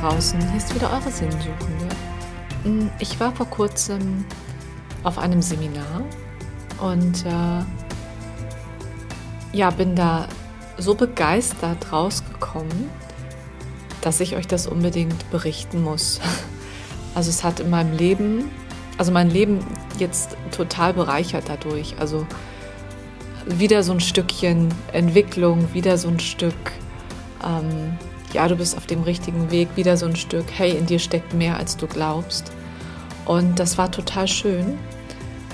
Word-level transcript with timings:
draußen, 0.00 0.40
hier 0.40 0.56
ist 0.56 0.74
wieder 0.74 0.90
eure 0.92 1.10
Sinnsuchende. 1.10 1.88
Hm, 2.62 2.90
ich 2.98 3.18
war 3.18 3.34
vor 3.34 3.46
kurzem 3.46 4.24
auf 5.02 5.18
einem 5.18 5.42
Seminar 5.42 6.02
und 6.80 7.24
äh, 7.26 7.64
ja, 9.52 9.70
bin 9.70 9.96
da 9.96 10.28
so 10.76 10.94
begeistert 10.94 11.92
rausgekommen, 11.92 12.90
dass 14.00 14.20
ich 14.20 14.36
euch 14.36 14.46
das 14.46 14.66
unbedingt 14.66 15.30
berichten 15.30 15.82
muss. 15.82 16.20
Also 17.14 17.30
es 17.30 17.42
hat 17.42 17.58
in 17.58 17.68
meinem 17.70 17.96
Leben, 17.96 18.48
also 18.96 19.10
mein 19.10 19.28
Leben 19.28 19.66
jetzt 19.98 20.36
total 20.52 20.92
bereichert 20.94 21.44
dadurch. 21.48 21.96
Also 21.98 22.26
wieder 23.44 23.82
so 23.82 23.92
ein 23.92 23.98
Stückchen 23.98 24.72
Entwicklung, 24.92 25.72
wieder 25.74 25.98
so 25.98 26.06
ein 26.08 26.20
Stück 26.20 26.54
ähm, 27.44 27.96
ja, 28.32 28.48
du 28.48 28.56
bist 28.56 28.76
auf 28.76 28.86
dem 28.86 29.02
richtigen 29.02 29.50
Weg, 29.50 29.68
wieder 29.76 29.96
so 29.96 30.06
ein 30.06 30.16
Stück, 30.16 30.46
hey, 30.56 30.76
in 30.76 30.86
dir 30.86 30.98
steckt 30.98 31.34
mehr, 31.34 31.56
als 31.56 31.76
du 31.76 31.86
glaubst. 31.86 32.52
Und 33.24 33.58
das 33.58 33.78
war 33.78 33.90
total 33.90 34.28
schön. 34.28 34.78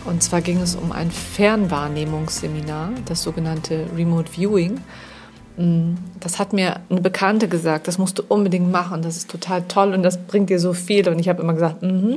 Und 0.04 0.22
zwar 0.22 0.40
ging 0.40 0.60
es 0.60 0.76
um 0.76 0.92
ein 0.92 1.10
Fernwahrnehmungsseminar, 1.10 2.90
das 3.06 3.22
sogenannte 3.22 3.86
Remote 3.96 4.30
Viewing. 4.30 4.80
Mm, 5.56 5.94
das 6.20 6.38
hat 6.38 6.52
mir 6.52 6.80
eine 6.90 7.00
Bekannte 7.00 7.48
gesagt, 7.48 7.88
das 7.88 7.98
musst 7.98 8.18
du 8.18 8.22
unbedingt 8.28 8.70
machen, 8.70 9.02
das 9.02 9.16
ist 9.16 9.30
total 9.30 9.62
toll 9.62 9.94
und 9.94 10.02
das 10.02 10.18
bringt 10.18 10.50
dir 10.50 10.60
so 10.60 10.72
viel. 10.72 11.08
Und 11.08 11.18
ich 11.18 11.28
habe 11.28 11.42
immer 11.42 11.54
gesagt, 11.54 11.82
mm 11.82 12.16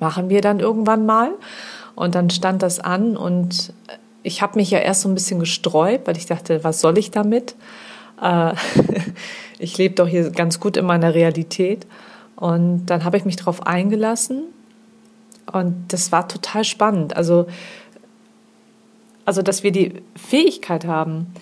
machen 0.00 0.28
wir 0.28 0.40
dann 0.40 0.60
irgendwann 0.60 1.06
mal. 1.06 1.32
Und 1.94 2.14
dann 2.14 2.30
stand 2.30 2.62
das 2.62 2.80
an 2.80 3.16
und 3.16 3.72
ich 4.22 4.42
habe 4.42 4.58
mich 4.58 4.70
ja 4.70 4.78
erst 4.78 5.02
so 5.02 5.08
ein 5.08 5.14
bisschen 5.14 5.40
gesträubt, 5.40 6.06
weil 6.06 6.16
ich 6.16 6.26
dachte, 6.26 6.62
was 6.62 6.80
soll 6.80 6.98
ich 6.98 7.10
damit? 7.10 7.56
Äh, 8.20 8.54
ich 9.58 9.76
lebe 9.78 9.94
doch 9.94 10.08
hier 10.08 10.30
ganz 10.30 10.60
gut 10.60 10.76
in 10.76 10.86
meiner 10.86 11.14
Realität. 11.14 11.86
Und 12.36 12.86
dann 12.86 13.04
habe 13.04 13.16
ich 13.16 13.24
mich 13.24 13.36
darauf 13.36 13.66
eingelassen 13.66 14.44
und 15.52 15.86
das 15.88 16.12
war 16.12 16.28
total 16.28 16.64
spannend. 16.64 17.16
Also, 17.16 17.46
also, 19.24 19.42
dass 19.42 19.62
wir 19.62 19.72
die 19.72 20.02
Fähigkeit 20.14 20.86
haben, 20.86 21.34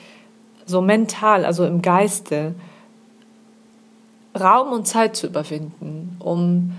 so 0.65 0.81
mental, 0.81 1.45
also 1.45 1.65
im 1.65 1.83
Geiste, 1.83 2.55
Raum 4.39 4.73
und 4.73 4.87
Zeit 4.87 5.17
zu 5.17 5.29
überwinden, 5.29 6.17
um 6.19 6.73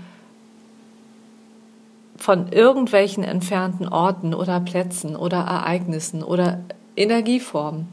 von 2.16 2.48
irgendwelchen 2.52 3.24
entfernten 3.24 3.88
Orten 3.88 4.34
oder 4.34 4.60
Plätzen 4.60 5.16
oder 5.16 5.38
Ereignissen 5.38 6.22
oder 6.22 6.60
Energieformen 6.96 7.88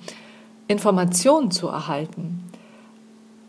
Informationen 0.68 1.52
zu 1.52 1.68
erhalten 1.68 2.46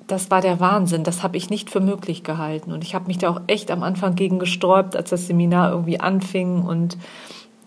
das 0.07 0.31
war 0.31 0.41
der 0.41 0.61
Wahnsinn. 0.61 1.05
Das 1.05 1.23
habe 1.23 1.37
ich 1.37 1.51
nicht 1.51 1.71
für 1.71 1.81
möglich 1.81 2.23
gehalten. 2.23 2.73
Und 2.73 2.85
ich 2.85 2.95
habe 2.95 3.07
mich 3.07 3.19
da 3.19 3.31
auch 3.31 3.41
echt 3.47 3.71
am 3.71 3.83
Anfang 3.83 4.15
gegen 4.15 4.39
gesträubt, 4.39 4.97
als 4.97 5.11
das 5.11 5.27
Seminar 5.27 5.73
irgendwie 5.73 6.01
anfing 6.01 6.63
und 6.63 6.97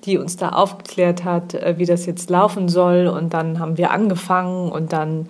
die 0.06 0.18
uns 0.18 0.38
da 0.38 0.50
aufgeklärt 0.50 1.26
hat, 1.26 1.54
äh, 1.54 1.76
wie 1.78 1.86
das 1.86 2.06
jetzt 2.06 2.30
laufen 2.30 2.70
soll. 2.70 3.08
Und 3.08 3.34
dann 3.34 3.60
haben 3.60 3.78
wir 3.78 3.92
angefangen 3.92 4.72
und 4.72 4.94
dann 4.94 5.28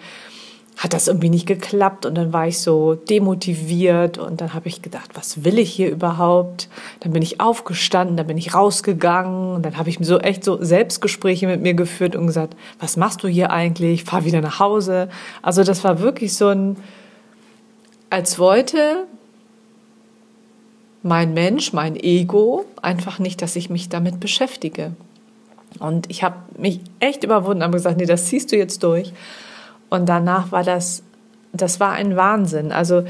hat 0.79 0.93
das 0.93 1.09
irgendwie 1.09 1.29
nicht 1.29 1.45
geklappt 1.45 2.05
und 2.05 2.15
dann 2.15 2.31
war 2.31 2.47
ich 2.47 2.59
so 2.59 2.95
demotiviert 2.95 4.17
und 4.17 4.39
dann 4.39 4.53
habe 4.53 4.69
ich 4.69 4.81
gedacht, 4.81 5.09
was 5.13 5.43
will 5.43 5.59
ich 5.59 5.69
hier 5.73 5.91
überhaupt? 5.91 6.69
Dann 7.01 7.11
bin 7.11 7.21
ich 7.21 7.41
aufgestanden, 7.41 8.15
dann 8.15 8.27
bin 8.27 8.37
ich 8.37 8.53
rausgegangen 8.53 9.55
und 9.55 9.65
dann 9.65 9.75
habe 9.75 9.89
ich 9.89 9.97
so 9.99 10.19
echt 10.19 10.45
so 10.45 10.57
Selbstgespräche 10.63 11.47
mit 11.47 11.61
mir 11.61 11.73
geführt 11.73 12.15
und 12.15 12.27
gesagt, 12.27 12.55
was 12.79 12.95
machst 12.95 13.23
du 13.23 13.27
hier 13.27 13.51
eigentlich? 13.51 14.05
Fahr 14.05 14.23
wieder 14.23 14.39
nach 14.39 14.61
Hause. 14.61 15.09
Also 15.41 15.65
das 15.65 15.83
war 15.83 15.99
wirklich 15.99 16.33
so 16.35 16.47
ein 16.47 16.77
als 18.09 18.39
wollte 18.39 19.05
mein 21.03 21.33
Mensch, 21.33 21.73
mein 21.73 21.97
Ego 21.97 22.65
einfach 22.81 23.19
nicht, 23.19 23.41
dass 23.41 23.57
ich 23.57 23.69
mich 23.69 23.89
damit 23.89 24.21
beschäftige. 24.21 24.93
Und 25.79 26.09
ich 26.09 26.23
habe 26.23 26.37
mich 26.57 26.79
echt 27.01 27.25
überwunden, 27.25 27.63
aber 27.63 27.73
gesagt, 27.73 27.97
nee, 27.97 28.05
das 28.05 28.27
ziehst 28.27 28.53
du 28.53 28.55
jetzt 28.55 28.81
durch. 28.81 29.11
Und 29.89 30.07
danach 30.07 30.51
war 30.51 30.63
das, 30.63 31.03
das 31.53 31.79
war 31.79 31.91
ein 31.91 32.15
Wahnsinn. 32.15 32.71
Also 32.71 33.03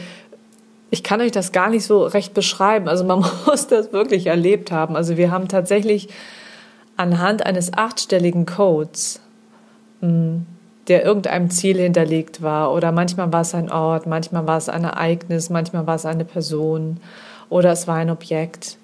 ich 0.91 1.03
kann 1.03 1.21
euch 1.21 1.31
das 1.31 1.51
gar 1.51 1.69
nicht 1.69 1.85
so 1.85 2.03
recht 2.03 2.33
beschreiben. 2.33 2.87
Also 2.87 3.03
man 3.03 3.19
muss 3.45 3.67
das 3.67 3.91
wirklich 3.93 4.27
erlebt 4.27 4.71
haben. 4.71 4.95
Also 4.95 5.17
wir 5.17 5.31
haben 5.31 5.47
tatsächlich 5.47 6.09
anhand 6.97 7.45
eines 7.45 7.73
achtstelligen 7.73 8.45
Codes 8.45 9.21
hm, 10.01 10.45
der 10.89 11.05
irgendeinem 11.05 11.49
Ziel 11.51 11.77
hinterlegt 11.77 12.41
war. 12.41 12.73
Oder 12.73 12.91
manchmal 12.91 13.31
war 13.31 13.41
es 13.41 13.53
ein 13.53 13.71
Ort, 13.71 14.07
manchmal 14.07 14.47
war 14.47 14.57
es 14.57 14.69
ein 14.69 14.83
Ereignis, 14.83 15.49
manchmal 15.49 15.85
war 15.87 15.95
es 15.95 16.05
eine 16.05 16.25
Person 16.25 16.97
oder 17.49 17.71
es 17.71 17.87
war 17.87 17.95
ein 17.95 18.09
Objekt. 18.09 18.77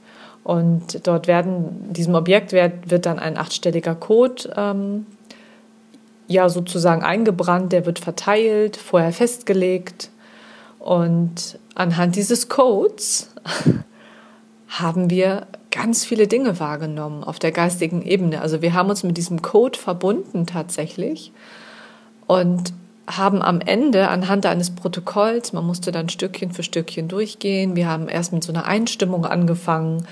Und 0.43 1.07
dort 1.07 1.27
werden, 1.27 1.91
diesem 1.91 2.13
Objekt 2.13 2.51
wird, 2.51 2.91
wird 2.91 3.07
dann 3.07 3.17
ein 3.17 3.37
achtstelliger 3.37 3.95
Code 3.95 4.53
ähm, 4.55 5.07
ja 6.27 6.49
sozusagen 6.49 7.03
eingebrannt, 7.03 7.71
der 7.71 7.85
wird 7.85 7.99
verteilt, 7.99 8.77
vorher 8.77 9.11
festgelegt. 9.11 10.09
Und 10.79 11.59
anhand 11.75 12.15
dieses 12.15 12.49
Codes 12.49 13.31
haben 14.67 15.09
wir 15.09 15.47
ganz 15.71 16.05
viele 16.05 16.27
Dinge 16.27 16.59
wahrgenommen 16.59 17.23
auf 17.23 17.37
der 17.37 17.51
geistigen 17.51 18.01
Ebene. 18.01 18.41
Also 18.41 18.61
wir 18.61 18.73
haben 18.73 18.89
uns 18.89 19.03
mit 19.03 19.17
diesem 19.17 19.41
Code 19.41 19.77
verbunden 19.77 20.45
tatsächlich 20.45 21.31
und 22.27 22.73
haben 23.07 23.41
am 23.41 23.61
Ende 23.61 24.07
anhand 24.07 24.45
eines 24.45 24.71
Protokolls, 24.71 25.53
man 25.53 25.65
musste 25.65 25.91
dann 25.91 26.09
Stückchen 26.09 26.51
für 26.51 26.63
Stückchen 26.63 27.07
durchgehen, 27.07 27.75
wir 27.75 27.87
haben 27.87 28.07
erst 28.07 28.33
mit 28.33 28.43
so 28.43 28.51
einer 28.51 28.65
Einstimmung 28.65 29.25
angefangen, 29.25 30.07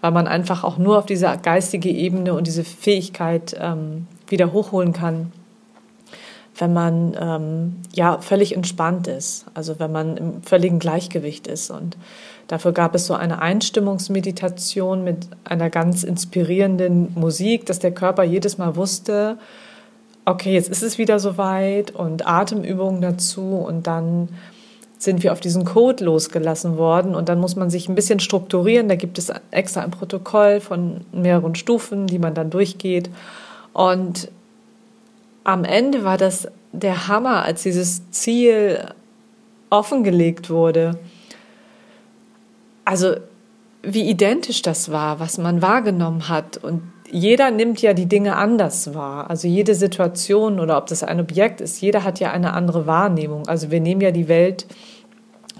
weil 0.00 0.10
man 0.10 0.26
einfach 0.26 0.64
auch 0.64 0.78
nur 0.78 0.98
auf 0.98 1.06
diese 1.06 1.38
geistige 1.40 1.90
Ebene 1.90 2.34
und 2.34 2.46
diese 2.46 2.64
Fähigkeit 2.64 3.56
ähm, 3.60 4.08
wieder 4.26 4.52
hochholen 4.52 4.92
kann, 4.92 5.30
wenn 6.56 6.72
man 6.72 7.16
ähm, 7.18 7.76
ja 7.92 8.18
völlig 8.20 8.54
entspannt 8.54 9.06
ist, 9.06 9.46
also 9.54 9.78
wenn 9.78 9.92
man 9.92 10.16
im 10.16 10.42
völligen 10.42 10.78
Gleichgewicht 10.78 11.46
ist. 11.46 11.70
Und 11.70 11.96
dafür 12.48 12.72
gab 12.72 12.94
es 12.94 13.06
so 13.06 13.14
eine 13.14 13.40
Einstimmungsmeditation 13.40 15.02
mit 15.02 15.28
einer 15.44 15.70
ganz 15.70 16.02
inspirierenden 16.02 17.12
Musik, 17.14 17.66
dass 17.66 17.78
der 17.78 17.92
Körper 17.92 18.22
jedes 18.22 18.58
Mal 18.58 18.76
wusste, 18.76 19.38
okay, 20.24 20.52
jetzt 20.52 20.68
ist 20.68 20.82
es 20.82 20.98
wieder 20.98 21.18
soweit 21.18 21.90
und 21.90 22.26
Atemübungen 22.26 23.00
dazu 23.00 23.56
und 23.56 23.86
dann 23.86 24.28
sind 24.98 25.24
wir 25.24 25.32
auf 25.32 25.40
diesen 25.40 25.64
Code 25.64 26.04
losgelassen 26.04 26.76
worden 26.76 27.16
und 27.16 27.28
dann 27.28 27.40
muss 27.40 27.56
man 27.56 27.70
sich 27.70 27.88
ein 27.88 27.96
bisschen 27.96 28.20
strukturieren. 28.20 28.88
Da 28.88 28.94
gibt 28.94 29.18
es 29.18 29.32
extra 29.50 29.80
ein 29.80 29.90
Protokoll 29.90 30.60
von 30.60 31.00
mehreren 31.10 31.56
Stufen, 31.56 32.06
die 32.06 32.20
man 32.20 32.34
dann 32.34 32.50
durchgeht. 32.50 33.10
Und 33.72 34.28
am 35.44 35.64
Ende 35.64 36.04
war 36.04 36.18
das 36.18 36.48
der 36.72 37.08
Hammer, 37.08 37.42
als 37.42 37.62
dieses 37.62 38.10
Ziel 38.10 38.88
offengelegt 39.70 40.50
wurde. 40.50 40.98
Also 42.84 43.14
wie 43.82 44.08
identisch 44.08 44.62
das 44.62 44.90
war, 44.92 45.20
was 45.20 45.38
man 45.38 45.62
wahrgenommen 45.62 46.28
hat 46.28 46.56
und 46.56 46.82
jeder 47.10 47.50
nimmt 47.50 47.82
ja 47.82 47.92
die 47.92 48.06
Dinge 48.06 48.36
anders 48.36 48.94
wahr. 48.94 49.28
Also 49.28 49.46
jede 49.46 49.74
Situation 49.74 50.58
oder 50.60 50.78
ob 50.78 50.86
das 50.86 51.02
ein 51.02 51.20
Objekt 51.20 51.60
ist, 51.60 51.80
jeder 51.82 52.04
hat 52.04 52.20
ja 52.20 52.30
eine 52.30 52.54
andere 52.54 52.86
Wahrnehmung. 52.86 53.46
Also 53.48 53.70
wir 53.70 53.80
nehmen 53.80 54.00
ja 54.00 54.12
die 54.12 54.28
Welt 54.28 54.66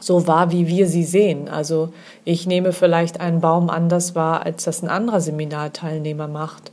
so 0.00 0.26
wahr, 0.26 0.50
wie 0.50 0.66
wir 0.66 0.86
sie 0.86 1.04
sehen. 1.04 1.50
Also 1.50 1.92
ich 2.24 2.46
nehme 2.46 2.72
vielleicht 2.72 3.20
einen 3.20 3.40
Baum 3.40 3.68
anders 3.68 4.14
wahr, 4.14 4.46
als 4.46 4.64
das 4.64 4.82
ein 4.82 4.88
anderer 4.88 5.20
Seminarteilnehmer 5.20 6.26
macht. 6.26 6.72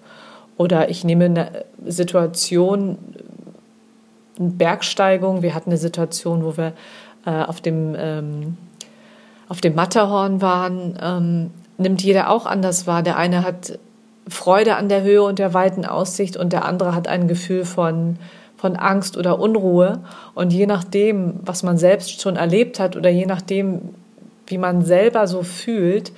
Oder 0.60 0.90
ich 0.90 1.06
nehme 1.06 1.26
eine 1.26 1.66
Situation, 1.86 2.98
eine 4.38 4.50
Bergsteigung. 4.50 5.42
Wir 5.42 5.56
hatten 5.56 5.70
eine 5.70 5.78
Situation, 5.78 6.44
wo 6.44 6.58
wir 6.58 6.74
äh, 7.26 7.44
auf 7.44 7.62
dem 7.62 7.96
ähm, 7.98 8.58
auf 9.48 9.62
dem 9.62 9.74
Matterhorn 9.74 10.42
waren, 10.42 11.00
ähm, 11.02 11.52
nimmt 11.78 12.04
jeder 12.04 12.30
auch 12.30 12.46
anders 12.46 12.88
wahr. 12.88 13.04
Der 13.04 13.16
eine 13.16 13.46
hat 13.46 13.80
Freude 14.28 14.76
an 14.76 14.90
der 14.90 15.02
Höhe 15.02 15.24
und 15.24 15.40
der 15.40 15.54
weiten 15.54 15.86
Aussicht 15.86 16.36
und 16.36 16.52
der 16.52 16.66
andere 16.66 16.94
hat 16.94 17.08
ein 17.08 17.30
Gefühl 17.30 17.64
von, 17.64 18.18
von 18.58 18.76
Angst 18.76 19.18
oder 19.18 19.40
Unruhe. 19.40 20.02
Und 20.36 20.52
je 20.52 20.68
nachdem, 20.68 21.36
was 21.42 21.64
man 21.64 21.78
selbst 21.78 22.22
schon 22.22 22.36
erlebt 22.36 22.82
hat 22.82 22.98
oder 22.98 23.10
je 23.10 23.26
nachdem, 23.26 23.80
wie 24.46 24.58
man 24.58 24.84
selber 24.84 25.26
so 25.26 25.42
fühlt, 25.42 26.12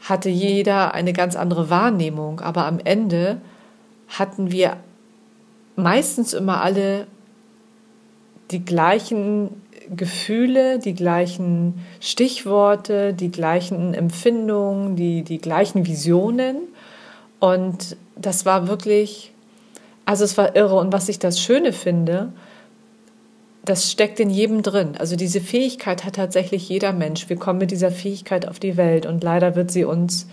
hatte 0.00 0.28
jeder 0.28 0.94
eine 0.94 1.12
ganz 1.12 1.34
andere 1.34 1.70
Wahrnehmung. 1.70 2.40
Aber 2.40 2.66
am 2.66 2.78
Ende 2.78 3.38
hatten 4.18 4.50
wir 4.50 4.76
meistens 5.76 6.32
immer 6.32 6.62
alle 6.62 7.06
die 8.50 8.64
gleichen 8.64 9.62
Gefühle, 9.94 10.78
die 10.78 10.94
gleichen 10.94 11.84
Stichworte, 12.00 13.12
die 13.12 13.30
gleichen 13.30 13.94
Empfindungen, 13.94 14.96
die, 14.96 15.22
die 15.22 15.38
gleichen 15.38 15.86
Visionen. 15.86 16.56
Und 17.40 17.96
das 18.16 18.46
war 18.46 18.68
wirklich, 18.68 19.32
also 20.04 20.24
es 20.24 20.38
war 20.38 20.56
irre. 20.56 20.76
Und 20.76 20.92
was 20.92 21.08
ich 21.08 21.18
das 21.18 21.40
Schöne 21.40 21.72
finde, 21.72 22.32
das 23.64 23.90
steckt 23.90 24.20
in 24.20 24.30
jedem 24.30 24.62
drin. 24.62 24.92
Also 24.98 25.16
diese 25.16 25.40
Fähigkeit 25.40 26.04
hat 26.04 26.16
tatsächlich 26.16 26.68
jeder 26.68 26.92
Mensch. 26.92 27.28
Wir 27.28 27.36
kommen 27.36 27.58
mit 27.58 27.70
dieser 27.70 27.90
Fähigkeit 27.90 28.46
auf 28.46 28.58
die 28.58 28.76
Welt 28.76 29.06
und 29.06 29.24
leider 29.24 29.56
wird 29.56 29.70
sie 29.70 29.84
uns 29.84 30.26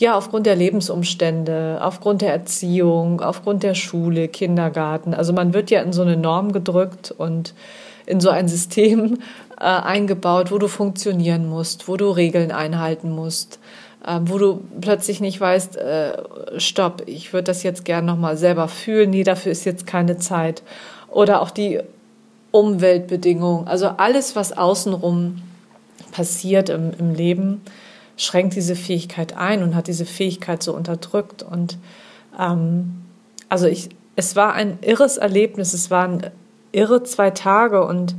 ja 0.00 0.16
aufgrund 0.16 0.46
der 0.46 0.56
Lebensumstände, 0.56 1.78
aufgrund 1.82 2.22
der 2.22 2.32
Erziehung, 2.32 3.20
aufgrund 3.20 3.62
der 3.62 3.74
Schule, 3.74 4.28
Kindergarten. 4.28 5.14
Also 5.14 5.32
man 5.32 5.54
wird 5.54 5.70
ja 5.70 5.82
in 5.82 5.92
so 5.92 6.02
eine 6.02 6.16
Norm 6.16 6.52
gedrückt 6.52 7.14
und 7.16 7.54
in 8.06 8.20
so 8.20 8.30
ein 8.30 8.48
System 8.48 9.18
äh, 9.58 9.64
eingebaut, 9.64 10.50
wo 10.50 10.58
du 10.58 10.68
funktionieren 10.68 11.48
musst, 11.48 11.86
wo 11.86 11.96
du 11.96 12.10
Regeln 12.10 12.50
einhalten 12.50 13.10
musst, 13.10 13.60
äh, 14.04 14.18
wo 14.22 14.38
du 14.38 14.62
plötzlich 14.80 15.20
nicht 15.20 15.38
weißt, 15.38 15.76
äh, 15.76 16.12
stopp, 16.56 17.02
ich 17.06 17.32
würde 17.32 17.44
das 17.44 17.62
jetzt 17.62 17.84
gern 17.84 18.06
nochmal 18.06 18.38
selber 18.38 18.68
fühlen, 18.68 19.10
nee, 19.10 19.22
dafür 19.22 19.52
ist 19.52 19.66
jetzt 19.66 19.86
keine 19.86 20.16
Zeit. 20.16 20.62
Oder 21.08 21.42
auch 21.42 21.50
die 21.50 21.80
Umweltbedingungen, 22.52 23.68
also 23.68 23.88
alles, 23.88 24.34
was 24.34 24.56
außenrum 24.56 25.42
passiert 26.10 26.70
im, 26.70 26.92
im 26.98 27.14
Leben, 27.14 27.60
schränkt 28.20 28.54
diese 28.54 28.76
Fähigkeit 28.76 29.36
ein 29.36 29.62
und 29.62 29.74
hat 29.74 29.86
diese 29.86 30.04
Fähigkeit 30.04 30.62
so 30.62 30.74
unterdrückt. 30.74 31.42
Und 31.42 31.78
ähm, 32.38 33.02
also 33.48 33.66
ich, 33.66 33.88
es 34.14 34.36
war 34.36 34.52
ein 34.52 34.78
irres 34.82 35.16
Erlebnis, 35.16 35.72
es 35.72 35.90
waren 35.90 36.26
irre 36.70 37.02
zwei 37.02 37.30
Tage 37.30 37.84
und 37.84 38.14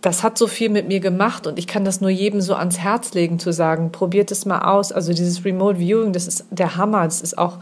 das 0.00 0.22
hat 0.22 0.36
so 0.36 0.48
viel 0.48 0.68
mit 0.68 0.88
mir 0.88 1.00
gemacht 1.00 1.46
und 1.46 1.58
ich 1.58 1.66
kann 1.66 1.84
das 1.84 2.00
nur 2.00 2.10
jedem 2.10 2.40
so 2.40 2.54
ans 2.54 2.78
Herz 2.78 3.14
legen 3.14 3.38
zu 3.38 3.52
sagen, 3.52 3.92
probiert 3.92 4.30
es 4.32 4.44
mal 4.44 4.58
aus. 4.58 4.92
Also 4.92 5.12
dieses 5.14 5.44
Remote 5.44 5.78
Viewing, 5.78 6.12
das 6.12 6.26
ist 6.26 6.44
der 6.50 6.76
Hammer. 6.76 7.04
Das 7.04 7.22
ist 7.22 7.38
auch, 7.38 7.58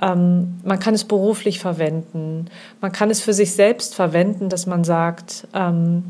ähm, 0.00 0.60
man 0.64 0.78
kann 0.78 0.94
es 0.94 1.04
beruflich 1.04 1.58
verwenden. 1.58 2.46
Man 2.80 2.92
kann 2.92 3.10
es 3.10 3.20
für 3.20 3.32
sich 3.32 3.54
selbst 3.54 3.94
verwenden, 3.94 4.48
dass 4.48 4.66
man 4.66 4.84
sagt, 4.84 5.48
ähm, 5.54 6.04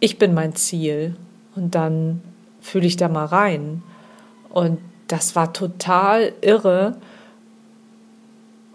ich 0.00 0.18
bin 0.18 0.34
mein 0.34 0.56
Ziel 0.56 1.14
und 1.54 1.76
dann 1.76 2.22
fühle 2.62 2.86
ich 2.86 2.96
da 2.96 3.08
mal 3.08 3.26
rein. 3.26 3.82
Und 4.48 4.78
das 5.08 5.36
war 5.36 5.52
total 5.52 6.32
irre, 6.40 6.96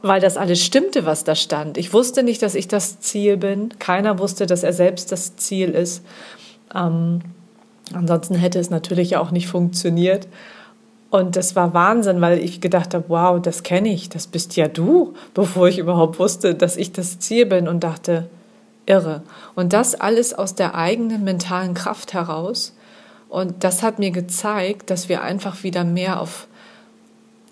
weil 0.03 0.21
das 0.21 0.37
alles 0.37 0.63
stimmte, 0.63 1.05
was 1.05 1.23
da 1.23 1.33
stand. 1.33 1.77
Ich 1.77 1.93
wusste 1.93 2.21
nicht, 2.21 2.43
dass 2.43 2.53
ich 2.53 2.67
das 2.67 2.99
Ziel 2.99 3.37
bin. 3.37 3.69
Keiner 3.79 4.19
wusste, 4.19 4.45
dass 4.45 4.61
er 4.61 4.73
selbst 4.73 5.11
das 5.11 5.35
Ziel 5.37 5.69
ist. 5.71 6.03
Ähm, 6.75 7.21
ansonsten 7.93 8.35
hätte 8.35 8.59
es 8.59 8.69
natürlich 8.69 9.17
auch 9.17 9.31
nicht 9.31 9.47
funktioniert. 9.47 10.27
Und 11.09 11.35
das 11.35 11.55
war 11.55 11.73
Wahnsinn, 11.73 12.19
weil 12.21 12.39
ich 12.39 12.59
gedacht 12.61 12.93
habe, 12.93 13.05
wow, 13.07 13.41
das 13.41 13.63
kenne 13.63 13.93
ich, 13.93 14.09
das 14.09 14.27
bist 14.27 14.57
ja 14.57 14.67
du, 14.67 15.13
bevor 15.33 15.69
ich 15.69 15.79
überhaupt 15.79 16.19
wusste, 16.19 16.53
dass 16.53 16.75
ich 16.75 16.91
das 16.91 17.19
Ziel 17.19 17.45
bin 17.45 17.67
und 17.67 17.83
dachte, 17.83 18.29
irre. 18.85 19.23
Und 19.55 19.73
das 19.73 19.95
alles 19.95 20.33
aus 20.33 20.55
der 20.55 20.75
eigenen 20.75 21.23
mentalen 21.23 21.73
Kraft 21.73 22.13
heraus. 22.13 22.75
Und 23.29 23.63
das 23.63 23.83
hat 23.83 23.99
mir 23.99 24.11
gezeigt, 24.11 24.89
dass 24.89 25.09
wir 25.09 25.21
einfach 25.21 25.63
wieder 25.63 25.83
mehr 25.83 26.21
auf 26.21 26.47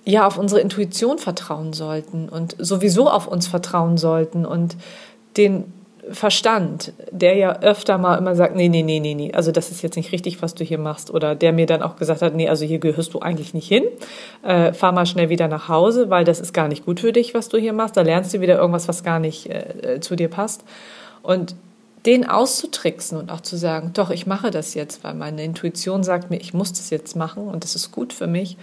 ja 0.05 0.27
auf 0.27 0.37
unsere 0.37 0.61
Intuition 0.61 1.17
vertrauen 1.17 1.73
sollten 1.73 2.29
und 2.29 2.55
sowieso 2.59 3.09
auf 3.09 3.27
uns 3.27 3.47
vertrauen 3.47 3.97
sollten 3.97 4.45
und 4.45 4.77
den 5.35 5.73
Verstand, 6.11 6.93
der 7.09 7.35
ja 7.35 7.61
öfter 7.61 7.97
mal 7.97 8.15
immer 8.17 8.35
sagt, 8.35 8.55
nee, 8.55 8.69
nee, 8.69 8.83
nee, 8.83 8.99
nee, 8.99 9.15
nee, 9.15 9.31
also 9.33 9.51
das 9.51 9.71
ist 9.71 9.81
jetzt 9.81 9.95
nicht 9.95 10.11
richtig, 10.11 10.41
was 10.43 10.53
du 10.53 10.63
hier 10.63 10.77
machst, 10.77 11.09
oder 11.09 11.33
der 11.33 11.51
mir 11.51 11.65
dann 11.65 11.81
auch 11.81 11.95
gesagt 11.95 12.21
hat, 12.21 12.35
nee, 12.35 12.47
also 12.47 12.63
hier 12.63 12.77
gehörst 12.77 13.15
du 13.15 13.19
eigentlich 13.21 13.55
nicht 13.55 13.67
hin, 13.67 13.83
äh, 14.43 14.71
fahr 14.71 14.91
mal 14.91 15.07
schnell 15.07 15.29
wieder 15.29 15.47
nach 15.47 15.67
Hause, 15.67 16.11
weil 16.11 16.23
das 16.23 16.39
ist 16.39 16.53
gar 16.53 16.67
nicht 16.67 16.85
gut 16.85 16.99
für 16.99 17.11
dich, 17.11 17.33
was 17.33 17.49
du 17.49 17.57
hier 17.57 17.73
machst, 17.73 17.97
da 17.97 18.01
lernst 18.01 18.35
du 18.35 18.39
wieder 18.39 18.57
irgendwas, 18.57 18.87
was 18.87 19.03
gar 19.03 19.17
nicht 19.17 19.49
äh, 19.49 19.99
zu 19.99 20.15
dir 20.15 20.27
passt. 20.27 20.63
Und 21.23 21.55
den 22.05 22.27
auszutricksen 22.27 23.17
und 23.17 23.31
auch 23.31 23.41
zu 23.41 23.57
sagen, 23.57 23.91
doch, 23.93 24.09
ich 24.09 24.27
mache 24.27 24.51
das 24.51 24.73
jetzt, 24.73 25.03
weil 25.03 25.15
meine 25.15 25.43
Intuition 25.43 26.03
sagt 26.03 26.29
mir, 26.29 26.37
ich 26.37 26.53
muss 26.53 26.73
das 26.73 26.89
jetzt 26.89 27.15
machen 27.15 27.47
und 27.47 27.63
das 27.63 27.75
ist 27.75 27.91
gut 27.91 28.13
für 28.13 28.27
mich. 28.27 28.57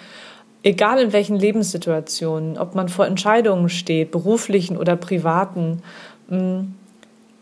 Egal 0.63 1.01
in 1.01 1.13
welchen 1.13 1.37
Lebenssituationen, 1.37 2.57
ob 2.57 2.75
man 2.77 2.89
vor 2.89 3.07
Entscheidungen 3.07 3.69
steht, 3.69 4.13
beruflichen 4.13 4.77
oder 4.77 4.95
privaten, 4.95 5.83
mm, 6.29 6.61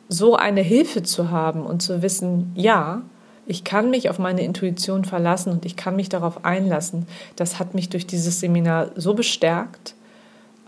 so 0.09 0.37
eine 0.37 0.63
Hilfe 0.63 1.03
zu 1.03 1.31
haben 1.31 1.65
und 1.67 1.83
zu 1.83 2.03
wissen, 2.03 2.51
ja, 2.55 3.03
ich 3.47 3.65
kann 3.65 3.91
mich 3.91 4.09
auf 4.09 4.19
meine 4.19 4.43
Intuition 4.43 5.05
verlassen 5.05 5.53
und 5.53 5.67
ich 5.67 5.77
kann 5.77 5.97
mich 5.97 6.09
darauf 6.09 6.45
einlassen, 6.45 7.07
das 7.37 7.59
hat 7.59 7.75
mich 7.75 7.91
durch 7.91 8.07
dieses 8.07 8.41
Seminar 8.41 8.91
so 8.97 9.15
bestärkt, 9.15 9.95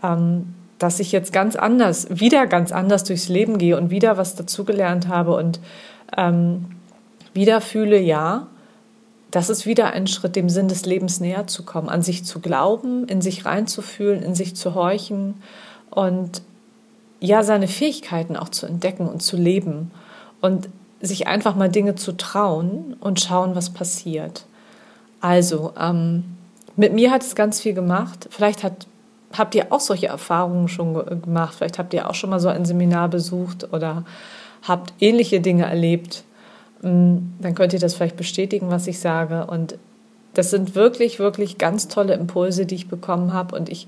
ähm, 0.03 0.53
dass 0.83 0.99
ich 0.99 1.13
jetzt 1.13 1.31
ganz 1.31 1.55
anders, 1.55 2.07
wieder 2.09 2.45
ganz 2.45 2.73
anders 2.73 3.05
durchs 3.05 3.29
Leben 3.29 3.57
gehe 3.57 3.77
und 3.77 3.89
wieder 3.89 4.17
was 4.17 4.35
dazugelernt 4.35 5.07
habe 5.07 5.33
und 5.33 5.61
ähm, 6.17 6.65
wieder 7.33 7.61
fühle, 7.61 7.97
ja, 7.99 8.47
das 9.31 9.49
ist 9.49 9.65
wieder 9.65 9.93
ein 9.93 10.07
Schritt, 10.07 10.35
dem 10.35 10.49
Sinn 10.49 10.67
des 10.67 10.85
Lebens 10.85 11.21
näher 11.21 11.47
zu 11.47 11.63
kommen, 11.63 11.87
an 11.87 12.01
sich 12.01 12.25
zu 12.25 12.41
glauben, 12.41 13.07
in 13.07 13.21
sich 13.21 13.45
reinzufühlen, 13.45 14.21
in 14.21 14.35
sich 14.35 14.57
zu 14.57 14.75
horchen 14.75 15.35
und 15.89 16.41
ja, 17.21 17.43
seine 17.43 17.69
Fähigkeiten 17.69 18.35
auch 18.35 18.49
zu 18.49 18.65
entdecken 18.65 19.07
und 19.07 19.23
zu 19.23 19.37
leben 19.37 19.89
und 20.41 20.67
sich 20.99 21.27
einfach 21.27 21.55
mal 21.55 21.69
Dinge 21.69 21.95
zu 21.95 22.11
trauen 22.11 22.97
und 22.99 23.21
schauen, 23.21 23.55
was 23.55 23.69
passiert. 23.69 24.45
Also, 25.21 25.71
ähm, 25.79 26.25
mit 26.75 26.91
mir 26.91 27.09
hat 27.09 27.23
es 27.23 27.35
ganz 27.35 27.61
viel 27.61 27.73
gemacht. 27.73 28.27
Vielleicht 28.31 28.63
hat, 28.63 28.85
habt 29.37 29.55
ihr 29.55 29.71
auch 29.71 29.79
solche 29.79 30.07
Erfahrungen 30.07 30.67
schon 30.67 30.93
gemacht. 31.21 31.55
Vielleicht 31.55 31.79
habt 31.79 31.93
ihr 31.93 32.09
auch 32.09 32.15
schon 32.15 32.29
mal 32.29 32.39
so 32.39 32.49
ein 32.49 32.65
Seminar 32.65 33.09
besucht 33.09 33.73
oder 33.73 34.03
habt 34.61 34.93
ähnliche 34.99 35.41
Dinge 35.41 35.65
erlebt. 35.65 36.23
Mm, 36.81 37.17
dann 37.39 37.55
könnt 37.55 37.73
ihr 37.73 37.79
das 37.79 37.95
vielleicht 37.95 38.17
bestätigen, 38.17 38.69
was 38.69 38.87
ich 38.87 38.99
sage. 38.99 39.45
Und 39.45 39.77
das 40.33 40.49
sind 40.49 40.75
wirklich, 40.75 41.19
wirklich 41.19 41.57
ganz 41.57 41.87
tolle 41.87 42.13
Impulse, 42.13 42.65
die 42.65 42.75
ich 42.75 42.87
bekommen 42.87 43.33
habe. 43.33 43.55
Und 43.55 43.69
ich 43.69 43.87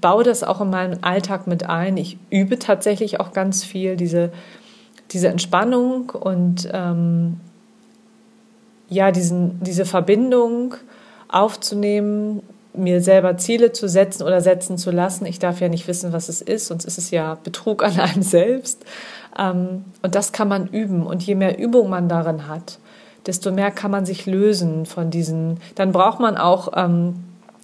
baue 0.00 0.24
das 0.24 0.42
auch 0.42 0.60
in 0.60 0.70
meinen 0.70 1.02
Alltag 1.02 1.46
mit 1.46 1.68
ein. 1.68 1.96
Ich 1.96 2.18
übe 2.30 2.58
tatsächlich 2.58 3.20
auch 3.20 3.32
ganz 3.32 3.64
viel 3.64 3.96
diese, 3.96 4.32
diese 5.10 5.28
Entspannung 5.28 6.10
und 6.10 6.68
ähm, 6.72 7.40
ja, 8.88 9.10
diesen, 9.12 9.62
diese 9.62 9.86
Verbindung 9.86 10.74
aufzunehmen, 11.28 12.42
mir 12.74 13.00
selber 13.00 13.36
Ziele 13.36 13.72
zu 13.72 13.88
setzen 13.88 14.24
oder 14.24 14.40
setzen 14.40 14.78
zu 14.78 14.90
lassen. 14.90 15.26
Ich 15.26 15.38
darf 15.38 15.60
ja 15.60 15.68
nicht 15.68 15.86
wissen, 15.86 16.12
was 16.12 16.28
es 16.28 16.42
ist, 16.42 16.66
sonst 16.66 16.84
ist 16.84 16.98
es 16.98 17.10
ja 17.10 17.36
Betrug 17.42 17.82
an 17.84 17.98
einem 17.98 18.22
selbst. 18.22 18.84
Ähm, 19.38 19.84
und 20.02 20.14
das 20.14 20.32
kann 20.32 20.48
man 20.48 20.68
üben. 20.68 21.06
Und 21.06 21.22
je 21.22 21.34
mehr 21.34 21.58
Übung 21.58 21.88
man 21.88 22.08
darin 22.08 22.48
hat, 22.48 22.78
desto 23.26 23.52
mehr 23.52 23.70
kann 23.70 23.90
man 23.90 24.06
sich 24.06 24.26
lösen 24.26 24.86
von 24.86 25.10
diesen. 25.10 25.60
Dann 25.74 25.92
braucht 25.92 26.20
man 26.20 26.36
auch 26.36 26.72
ähm, 26.76 27.14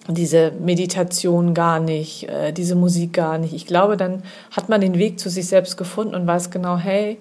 diese 0.08 0.52
Meditation 0.52 1.54
gar 1.54 1.80
nicht, 1.80 2.28
äh, 2.28 2.52
diese 2.52 2.74
Musik 2.74 3.12
gar 3.12 3.38
nicht. 3.38 3.52
Ich 3.52 3.66
glaube, 3.66 3.96
dann 3.96 4.22
hat 4.50 4.68
man 4.68 4.80
den 4.80 4.98
Weg 4.98 5.18
zu 5.18 5.28
sich 5.28 5.46
selbst 5.46 5.76
gefunden 5.76 6.14
und 6.14 6.26
weiß 6.26 6.50
genau, 6.50 6.76
hey, 6.76 7.18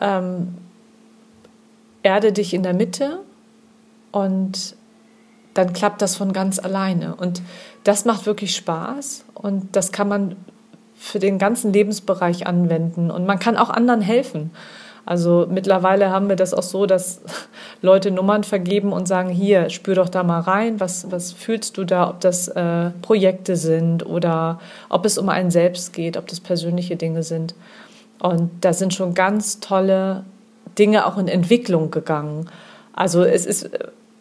ähm, 0.00 0.54
erde 2.02 2.32
dich 2.32 2.54
in 2.54 2.62
der 2.62 2.74
Mitte 2.74 3.20
und 4.12 4.76
dann 5.56 5.72
klappt 5.72 6.02
das 6.02 6.16
von 6.16 6.32
ganz 6.32 6.58
alleine. 6.58 7.14
Und 7.14 7.42
das 7.84 8.04
macht 8.04 8.26
wirklich 8.26 8.54
Spaß 8.54 9.24
und 9.34 9.74
das 9.76 9.92
kann 9.92 10.08
man 10.08 10.36
für 10.96 11.18
den 11.18 11.38
ganzen 11.38 11.72
Lebensbereich 11.72 12.46
anwenden 12.46 13.10
und 13.10 13.26
man 13.26 13.38
kann 13.38 13.56
auch 13.56 13.70
anderen 13.70 14.00
helfen. 14.00 14.50
Also 15.04 15.46
mittlerweile 15.48 16.10
haben 16.10 16.28
wir 16.28 16.34
das 16.34 16.52
auch 16.52 16.64
so, 16.64 16.84
dass 16.84 17.20
Leute 17.82 18.10
Nummern 18.10 18.42
vergeben 18.42 18.92
und 18.92 19.06
sagen, 19.06 19.28
hier, 19.30 19.70
spür 19.70 19.94
doch 19.94 20.08
da 20.08 20.24
mal 20.24 20.40
rein, 20.40 20.80
was, 20.80 21.10
was 21.12 21.32
fühlst 21.32 21.78
du 21.78 21.84
da, 21.84 22.10
ob 22.10 22.20
das 22.20 22.48
äh, 22.48 22.90
Projekte 23.02 23.54
sind 23.54 24.04
oder 24.04 24.58
ob 24.88 25.06
es 25.06 25.16
um 25.16 25.28
einen 25.28 25.52
selbst 25.52 25.92
geht, 25.92 26.16
ob 26.16 26.26
das 26.26 26.40
persönliche 26.40 26.96
Dinge 26.96 27.22
sind. 27.22 27.54
Und 28.18 28.50
da 28.62 28.72
sind 28.72 28.94
schon 28.94 29.14
ganz 29.14 29.60
tolle 29.60 30.24
Dinge 30.76 31.06
auch 31.06 31.18
in 31.18 31.28
Entwicklung 31.28 31.92
gegangen. 31.92 32.50
Also 32.92 33.22
es 33.22 33.46
ist, 33.46 33.70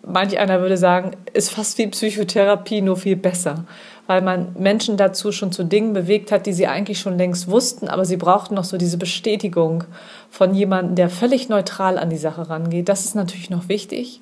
manch 0.06 0.38
einer 0.38 0.62
würde 0.62 0.78
sagen, 0.78 1.12
ist 1.34 1.52
fast 1.52 1.78
wie 1.78 1.88
Psychotherapie, 1.88 2.82
nur 2.82 2.98
viel 2.98 3.16
besser 3.16 3.66
weil 4.08 4.22
man 4.22 4.56
Menschen 4.58 4.98
dazu 4.98 5.32
schon 5.32 5.52
zu 5.52 5.64
Dingen 5.64 5.94
bewegt 5.94 6.32
hat, 6.32 6.46
die 6.46 6.54
sie 6.54 6.68
eigentlich 6.68 7.00
schon 7.00 7.18
längst 7.18 7.50
wussten, 7.50 7.88
aber 7.88 8.06
sie 8.06 8.18
brauchten 8.18 8.56
noch 8.56 8.64
so 8.64 8.78
diese 8.78 8.98
Bestätigung 8.98 9.84
von 10.30 10.54
jemandem, 10.54 10.96
der 10.96 11.10
völlig 11.10 11.50
neutral 11.50 11.98
an 11.98 12.10
die 12.10 12.18
Sache 12.18 12.50
rangeht. 12.50 12.88
Das 12.88 13.06
ist 13.06 13.16
natürlich 13.16 13.50
noch 13.50 13.68
wichtig. 13.68 14.22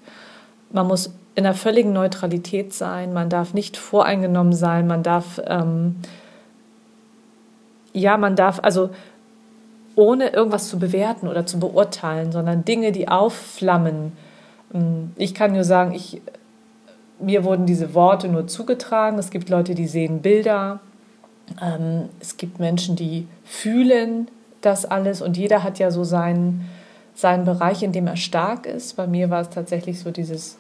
Man 0.72 0.88
muss 0.88 1.14
in 1.36 1.46
einer 1.46 1.56
völligen 1.56 1.94
Neutralität 1.94 2.74
sein, 2.74 3.12
man 3.12 3.30
darf 3.30 3.54
nicht 3.54 3.76
voreingenommen 3.76 4.54
sein, 4.54 4.88
man 4.88 5.04
darf, 5.04 5.42
ähm, 5.46 5.98
ja, 7.92 8.18
man 8.18 8.36
darf, 8.36 8.60
also 8.62 8.90
ohne 9.96 10.30
irgendwas 10.30 10.70
zu 10.70 10.80
bewerten 10.80 11.28
oder 11.28 11.46
zu 11.46 11.60
beurteilen, 11.60 12.32
sondern 12.32 12.64
Dinge, 12.66 12.92
die 12.92 13.10
aufflammen. 13.10 14.14
Ähm, 14.74 15.12
ich 15.16 15.34
kann 15.34 15.54
nur 15.54 15.64
sagen, 15.64 15.94
ich 15.94 16.22
mir 17.20 17.44
wurden 17.44 17.66
diese 17.66 17.94
Worte 17.94 18.28
nur 18.28 18.48
zugetragen. 18.48 19.18
Es 19.18 19.30
gibt 19.30 19.50
Leute, 19.50 19.76
die 19.76 19.88
sehen 19.88 20.22
Bilder. 20.22 20.80
Ähm, 21.62 22.10
es 22.20 22.38
gibt 22.38 22.60
Menschen, 22.60 22.96
die 22.96 23.28
fühlen 23.44 24.28
das 24.62 24.86
alles 24.86 25.22
und 25.22 25.38
jeder 25.38 25.64
hat 25.64 25.80
ja 25.80 25.92
so 25.92 26.04
seinen, 26.04 26.70
seinen 27.16 27.46
Bereich, 27.46 27.84
in 27.84 27.92
dem 27.92 28.08
er 28.08 28.16
stark 28.18 28.66
ist. 28.66 28.96
Bei 28.96 29.08
mir 29.08 29.30
war 29.30 29.42
es 29.42 29.50
tatsächlich 29.50 30.00
so 30.00 30.12
dieses, 30.12 30.58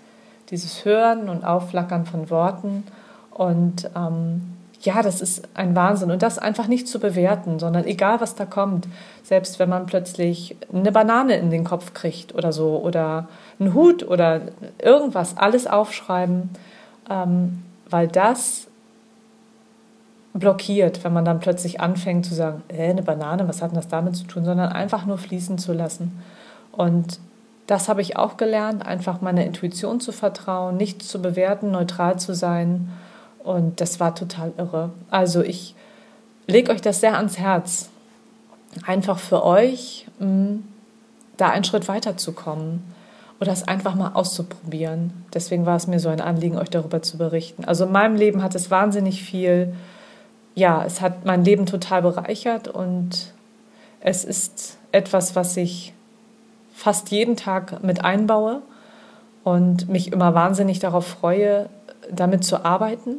dieses 0.49 0.83
Hören 0.83 1.29
und 1.29 1.45
Aufflackern 1.45 2.05
von 2.05 2.29
Worten 2.29 2.83
und 3.31 3.89
ähm, 3.95 4.52
ja, 4.83 5.01
das 5.01 5.21
ist 5.21 5.47
ein 5.53 5.75
Wahnsinn. 5.75 6.11
Und 6.11 6.21
das 6.21 6.37
einfach 6.37 6.67
nicht 6.67 6.87
zu 6.87 6.99
bewerten, 6.99 7.57
sondern 7.57 7.85
egal, 7.85 8.19
was 8.21 8.35
da 8.35 8.45
kommt, 8.45 8.87
selbst 9.23 9.57
wenn 9.59 9.69
man 9.69 9.85
plötzlich 9.85 10.57
eine 10.73 10.91
Banane 10.91 11.37
in 11.37 11.49
den 11.49 11.63
Kopf 11.63 11.93
kriegt 11.93 12.35
oder 12.35 12.51
so, 12.51 12.77
oder 12.81 13.27
einen 13.59 13.73
Hut 13.73 14.03
oder 14.03 14.41
irgendwas, 14.79 15.37
alles 15.37 15.67
aufschreiben, 15.67 16.49
ähm, 17.09 17.63
weil 17.89 18.07
das 18.07 18.67
blockiert, 20.33 21.03
wenn 21.03 21.13
man 21.13 21.25
dann 21.25 21.39
plötzlich 21.39 21.79
anfängt 21.79 22.25
zu 22.25 22.33
sagen, 22.33 22.63
äh, 22.67 22.89
eine 22.89 23.03
Banane, 23.03 23.47
was 23.47 23.61
hat 23.61 23.71
denn 23.71 23.77
das 23.77 23.87
damit 23.87 24.15
zu 24.15 24.25
tun, 24.25 24.43
sondern 24.43 24.71
einfach 24.71 25.05
nur 25.05 25.17
fließen 25.17 25.57
zu 25.57 25.73
lassen. 25.73 26.19
Und 26.71 27.19
das 27.67 27.87
habe 27.87 28.01
ich 28.01 28.17
auch 28.17 28.35
gelernt, 28.35 28.85
einfach 28.85 29.21
meiner 29.21 29.45
Intuition 29.45 30.01
zu 30.01 30.11
vertrauen, 30.11 30.75
nichts 30.75 31.07
zu 31.07 31.21
bewerten, 31.21 31.71
neutral 31.71 32.19
zu 32.19 32.35
sein 32.35 32.89
und 33.43 33.81
das 33.81 33.99
war 33.99 34.15
total 34.15 34.53
irre. 34.57 34.91
Also 35.09 35.41
ich 35.41 35.75
lege 36.47 36.71
euch 36.71 36.81
das 36.81 37.01
sehr 37.01 37.17
ans 37.17 37.37
Herz, 37.37 37.89
einfach 38.85 39.19
für 39.19 39.43
euch 39.43 40.07
mh, 40.19 40.27
mm, 40.27 40.63
da 41.37 41.49
einen 41.49 41.63
Schritt 41.63 41.87
weiterzukommen 41.87 42.83
oder 43.39 43.51
es 43.51 43.67
einfach 43.67 43.95
mal 43.95 44.11
auszuprobieren. 44.13 45.25
Deswegen 45.33 45.65
war 45.65 45.75
es 45.75 45.87
mir 45.87 45.99
so 45.99 46.09
ein 46.09 46.21
Anliegen, 46.21 46.57
euch 46.57 46.69
darüber 46.69 47.01
zu 47.01 47.17
berichten. 47.17 47.65
Also 47.65 47.85
in 47.85 47.91
meinem 47.91 48.15
Leben 48.15 48.41
hat 48.43 48.55
es 48.55 48.71
wahnsinnig 48.71 49.23
viel, 49.23 49.73
ja, 50.55 50.85
es 50.85 51.01
hat 51.01 51.25
mein 51.25 51.43
Leben 51.43 51.65
total 51.65 52.03
bereichert 52.03 52.67
und 52.67 53.33
es 53.99 54.23
ist 54.23 54.77
etwas, 54.91 55.35
was 55.35 55.57
ich 55.57 55.93
fast 56.73 57.09
jeden 57.09 57.35
Tag 57.35 57.83
mit 57.83 58.05
einbaue 58.05 58.61
und 59.43 59.89
mich 59.89 60.11
immer 60.11 60.33
wahnsinnig 60.33 60.79
darauf 60.79 61.05
freue, 61.05 61.69
damit 62.11 62.43
zu 62.43 62.63
arbeiten 62.63 63.17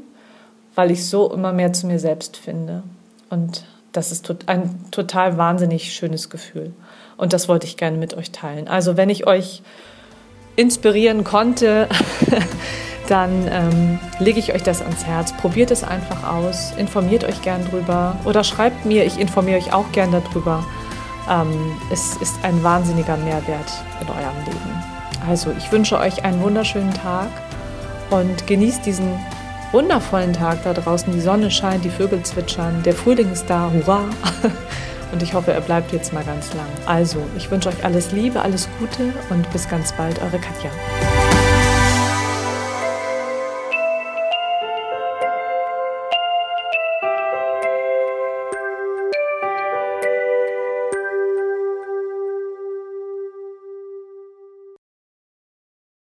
weil 0.75 0.91
ich 0.91 1.07
so 1.07 1.33
immer 1.33 1.53
mehr 1.53 1.73
zu 1.73 1.87
mir 1.87 1.99
selbst 1.99 2.37
finde. 2.37 2.83
Und 3.31 3.65
das 3.93 4.13
ist 4.13 4.33
ein 4.47 4.91
total 4.91 5.39
wahnsinnig 5.39 5.95
schönes 5.95 6.31
Gefühl. 6.31 6.73
Und 7.17 7.33
das 7.33 7.49
wollte 7.49 7.67
ich 7.67 7.77
gerne 7.77 7.97
mit 7.97 8.15
euch 8.15 8.33
teilen. 8.33 8.67
Also 8.69 8.97
wenn 8.97 9.09
ich 9.09 9.27
euch 9.27 9.63
inspirieren 10.57 11.25
konnte, 11.25 11.89
dann 13.09 13.49
ähm, 13.51 13.99
lege 14.19 14.39
ich 14.39 14.53
euch 14.53 14.63
das 14.63 14.83
ans 14.83 15.05
Herz. 15.05 15.33
Probiert 15.37 15.71
es 15.71 15.85
einfach 15.85 16.33
aus, 16.33 16.73
informiert 16.77 17.25
euch 17.25 17.43
gern 17.43 17.65
drüber 17.67 18.17
oder 18.25 18.43
schreibt 18.45 18.85
mir, 18.85 19.05
ich 19.05 19.19
informiere 19.19 19.59
euch 19.59 19.73
auch 19.73 19.91
gern 19.93 20.11
darüber. 20.11 20.65
Ähm, 21.31 21.73
es 21.93 22.17
ist 22.17 22.35
ein 22.43 22.63
wahnsinniger 22.63 23.17
Mehrwert 23.17 23.73
in 24.01 24.09
eurem 24.09 24.45
Leben. 24.45 24.85
Also 25.29 25.53
ich 25.57 25.71
wünsche 25.73 25.99
euch 25.99 26.25
einen 26.25 26.43
wunderschönen 26.43 26.93
Tag 26.93 27.29
und 28.11 28.47
genießt 28.47 28.85
diesen 28.85 29.19
wundervollen 29.75 30.33
Tag 30.33 30.63
da 30.63 30.73
draußen. 30.73 31.13
Die 31.13 31.21
Sonne 31.21 31.51
scheint, 31.51 31.85
die 31.85 31.91
Vögel 31.91 32.23
zwitschern, 32.23 32.83
der 32.85 32.95
Frühling 32.95 33.33
ist 33.33 33.51
da, 33.51 33.71
hurra! 33.73 34.05
Und 35.13 35.23
ich 35.23 35.35
hoffe, 35.35 35.53
er 35.53 35.61
bleibt 35.61 35.93
jetzt 35.93 36.13
mal 36.13 36.25
ganz 36.25 36.55
lang. 36.55 36.67
Also, 36.87 37.19
ich 37.37 37.51
wünsche 37.51 37.69
euch 37.69 37.85
alles 37.85 38.13
Liebe, 38.13 38.41
alles 38.41 38.69
Gute 38.81 39.13
und 39.31 39.49
bis 39.53 39.69
ganz 39.69 39.93
bald, 39.93 40.21
eure 40.21 40.41
Katja. 40.41 40.71